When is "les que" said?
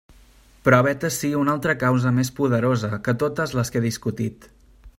3.59-3.83